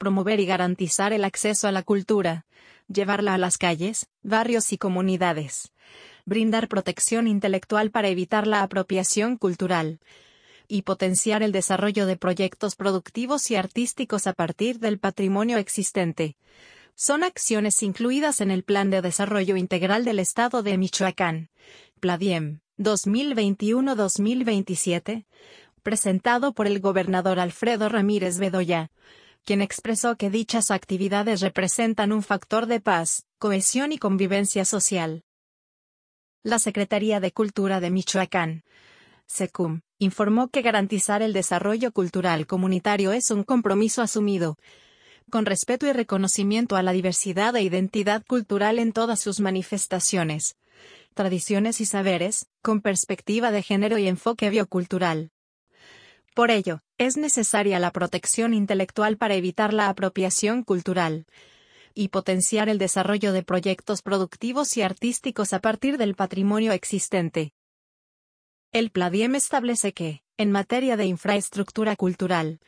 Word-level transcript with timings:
promover 0.00 0.40
y 0.40 0.46
garantizar 0.46 1.12
el 1.12 1.22
acceso 1.24 1.68
a 1.68 1.72
la 1.72 1.82
cultura, 1.82 2.46
llevarla 2.88 3.34
a 3.34 3.38
las 3.38 3.58
calles, 3.58 4.06
barrios 4.22 4.72
y 4.72 4.78
comunidades, 4.78 5.74
brindar 6.24 6.68
protección 6.68 7.28
intelectual 7.28 7.90
para 7.90 8.08
evitar 8.08 8.46
la 8.46 8.62
apropiación 8.62 9.36
cultural, 9.36 10.00
y 10.66 10.80
potenciar 10.82 11.42
el 11.42 11.52
desarrollo 11.52 12.06
de 12.06 12.16
proyectos 12.16 12.76
productivos 12.76 13.50
y 13.50 13.56
artísticos 13.56 14.26
a 14.26 14.32
partir 14.32 14.78
del 14.78 14.98
patrimonio 14.98 15.58
existente. 15.58 16.38
Son 16.94 17.22
acciones 17.22 17.82
incluidas 17.82 18.40
en 18.40 18.50
el 18.50 18.64
Plan 18.64 18.88
de 18.88 19.02
Desarrollo 19.02 19.56
Integral 19.56 20.06
del 20.06 20.18
Estado 20.18 20.62
de 20.62 20.78
Michoacán, 20.78 21.50
PLADIEM, 22.00 22.60
2021-2027, 22.78 25.26
presentado 25.82 26.54
por 26.54 26.66
el 26.66 26.80
gobernador 26.80 27.38
Alfredo 27.38 27.90
Ramírez 27.90 28.38
Bedoya, 28.38 28.90
quien 29.44 29.62
expresó 29.62 30.16
que 30.16 30.30
dichas 30.30 30.70
actividades 30.70 31.40
representan 31.40 32.12
un 32.12 32.22
factor 32.22 32.66
de 32.66 32.80
paz, 32.80 33.24
cohesión 33.38 33.92
y 33.92 33.98
convivencia 33.98 34.64
social. 34.64 35.24
La 36.42 36.58
Secretaría 36.58 37.20
de 37.20 37.32
Cultura 37.32 37.80
de 37.80 37.90
Michoacán, 37.90 38.64
SECUM, 39.26 39.82
informó 39.98 40.48
que 40.48 40.62
garantizar 40.62 41.22
el 41.22 41.32
desarrollo 41.32 41.92
cultural 41.92 42.46
comunitario 42.46 43.12
es 43.12 43.30
un 43.30 43.44
compromiso 43.44 44.02
asumido, 44.02 44.56
con 45.30 45.46
respeto 45.46 45.86
y 45.86 45.92
reconocimiento 45.92 46.76
a 46.76 46.82
la 46.82 46.92
diversidad 46.92 47.54
e 47.56 47.62
identidad 47.62 48.24
cultural 48.26 48.78
en 48.78 48.92
todas 48.92 49.20
sus 49.20 49.40
manifestaciones, 49.40 50.56
tradiciones 51.14 51.80
y 51.80 51.86
saberes, 51.86 52.46
con 52.62 52.80
perspectiva 52.80 53.50
de 53.50 53.62
género 53.62 53.98
y 53.98 54.08
enfoque 54.08 54.50
biocultural. 54.50 55.30
Por 56.40 56.50
ello, 56.50 56.80
es 56.96 57.18
necesaria 57.18 57.78
la 57.78 57.90
protección 57.90 58.54
intelectual 58.54 59.18
para 59.18 59.34
evitar 59.34 59.74
la 59.74 59.90
apropiación 59.90 60.64
cultural 60.64 61.26
y 61.92 62.08
potenciar 62.08 62.70
el 62.70 62.78
desarrollo 62.78 63.34
de 63.34 63.42
proyectos 63.42 64.00
productivos 64.00 64.74
y 64.78 64.80
artísticos 64.80 65.52
a 65.52 65.58
partir 65.58 65.98
del 65.98 66.14
patrimonio 66.14 66.72
existente. 66.72 67.52
El 68.72 68.90
Pladiem 68.90 69.34
establece 69.34 69.92
que, 69.92 70.22
en 70.38 70.50
materia 70.50 70.96
de 70.96 71.04
infraestructura 71.04 71.94
cultural, 71.94 72.60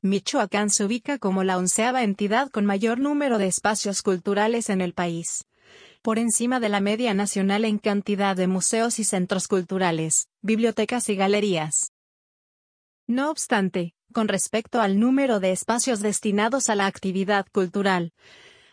Michoacán 0.00 0.70
se 0.70 0.86
ubica 0.86 1.18
como 1.18 1.44
la 1.44 1.58
onceava 1.58 2.04
entidad 2.04 2.48
con 2.48 2.64
mayor 2.64 2.98
número 2.98 3.36
de 3.36 3.46
espacios 3.46 4.00
culturales 4.00 4.70
en 4.70 4.80
el 4.80 4.94
país 4.94 5.44
por 6.00 6.18
encima 6.18 6.60
de 6.60 6.70
la 6.70 6.80
media 6.80 7.12
nacional 7.12 7.66
en 7.66 7.76
cantidad 7.76 8.34
de 8.34 8.46
museos 8.46 8.98
y 8.98 9.04
centros 9.04 9.48
culturales, 9.48 10.28
bibliotecas 10.40 11.10
y 11.10 11.14
galerías. 11.14 11.91
No 13.12 13.30
obstante, 13.30 13.94
con 14.14 14.26
respecto 14.26 14.80
al 14.80 14.98
número 14.98 15.38
de 15.38 15.52
espacios 15.52 16.00
destinados 16.00 16.70
a 16.70 16.74
la 16.74 16.86
actividad 16.86 17.44
cultural, 17.52 18.14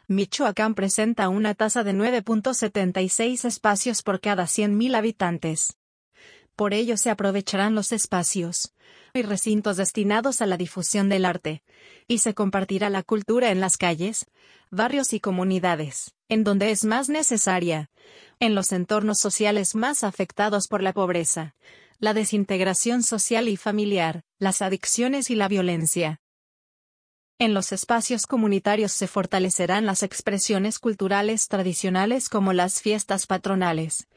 Michoacán 0.07 0.75
presenta 0.75 1.27
una 1.27 1.55
tasa 1.55 1.83
de 1.83 1.93
9.76 1.93 3.43
espacios 3.43 4.01
por 4.01 4.21
cada 4.21 4.45
100.000 4.45 4.95
habitantes. 4.95 5.75
Por 6.55 6.73
ello 6.73 6.95
se 6.95 7.09
aprovecharán 7.09 7.75
los 7.75 7.91
espacios 7.91 8.73
y 9.13 9.23
recintos 9.23 9.75
destinados 9.75 10.41
a 10.41 10.45
la 10.45 10.55
difusión 10.55 11.09
del 11.09 11.25
arte, 11.25 11.61
y 12.07 12.19
se 12.19 12.33
compartirá 12.33 12.89
la 12.89 13.03
cultura 13.03 13.51
en 13.51 13.59
las 13.59 13.75
calles, 13.75 14.25
barrios 14.71 15.11
y 15.11 15.19
comunidades, 15.19 16.15
en 16.29 16.45
donde 16.45 16.71
es 16.71 16.85
más 16.85 17.09
necesaria, 17.09 17.89
en 18.39 18.55
los 18.55 18.71
entornos 18.71 19.19
sociales 19.19 19.75
más 19.75 20.05
afectados 20.05 20.69
por 20.69 20.81
la 20.81 20.93
pobreza, 20.93 21.55
la 21.99 22.13
desintegración 22.13 23.03
social 23.03 23.49
y 23.49 23.57
familiar, 23.57 24.23
las 24.37 24.61
adicciones 24.61 25.29
y 25.29 25.35
la 25.35 25.49
violencia. 25.49 26.21
En 27.37 27.53
los 27.53 27.73
espacios 27.73 28.25
comunitarios 28.25 28.93
se 28.93 29.07
fortalecerán 29.07 29.85
las 29.85 30.01
expresiones 30.03 30.79
culturales 30.79 31.47
tradicionales 31.47 32.29
como 32.29 32.53
las 32.53 32.81
fiestas 32.81 33.27
patronales, 33.27 34.07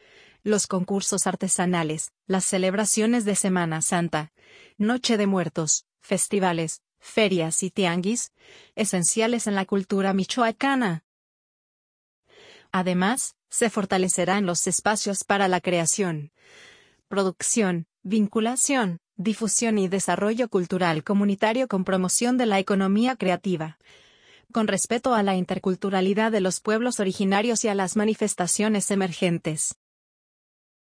los 0.45 0.67
concursos 0.67 1.27
artesanales, 1.27 2.13
las 2.27 2.45
celebraciones 2.45 3.25
de 3.25 3.35
Semana 3.35 3.83
Santa, 3.83 4.33
Noche 4.79 5.17
de 5.17 5.27
Muertos, 5.27 5.85
festivales, 6.01 6.83
ferias 7.01 7.65
y 7.65 7.71
tianguis, 7.71 8.33
esenciales 8.77 9.49
en 9.49 9.57
la 9.57 9.65
cultura 9.65 10.13
michoacana. 10.15 11.05
Además, 12.71 13.35
se 13.51 13.71
fortalecerán 13.71 14.47
los 14.47 14.67
espacios 14.67 15.25
para 15.25 15.47
la 15.47 15.61
creación, 15.61 16.33
producción, 17.13 17.85
vinculación, 18.03 18.99
difusión 19.17 19.77
y 19.77 19.87
desarrollo 19.87 20.49
cultural 20.49 21.05
comunitario 21.05 21.69
con 21.69 21.85
promoción 21.85 22.39
de 22.39 22.47
la 22.47 22.59
economía 22.59 23.17
creativa, 23.17 23.77
con 24.51 24.67
respeto 24.67 25.13
a 25.13 25.23
la 25.23 25.37
interculturalidad 25.37 26.33
de 26.33 26.41
los 26.41 26.61
pueblos 26.61 27.01
originarios 27.01 27.67
y 27.67 27.69
a 27.69 27.75
las 27.75 27.97
manifestaciones 27.97 28.91
emergentes. 28.91 29.75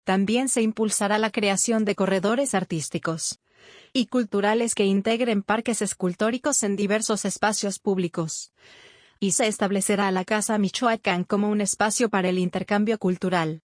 También 0.05 0.49
se 0.49 0.63
impulsará 0.63 1.19
la 1.19 1.33
creación 1.33 1.85
de 1.85 1.97
corredores 1.97 2.55
artísticos 2.55 3.41
y 3.93 4.07
culturales 4.07 4.77
que 4.77 4.85
integren 4.85 5.43
parques 5.43 5.83
escultóricos 5.83 6.63
en 6.63 6.77
diversos 6.77 7.25
espacios 7.25 7.81
públicos. 7.81 8.53
Y 9.19 9.33
se 9.33 9.49
establecerá 9.49 10.09
la 10.13 10.25
Casa 10.25 10.57
Michoacán 10.57 11.25
como 11.25 11.49
un 11.49 11.61
espacio 11.61 12.11
para 12.11 12.29
el 12.29 12.39
intercambio 12.39 12.97
cultural, 12.99 13.65